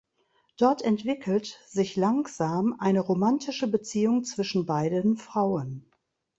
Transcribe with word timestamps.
Dort 0.57 0.81
entwickelt 0.81 1.59
sich 1.67 1.95
langsam 1.95 2.75
eine 2.79 3.01
romantische 3.01 3.67
Beziehung 3.67 4.23
zwischen 4.23 4.65
beiden 4.65 5.15
Frauen. 5.15 5.91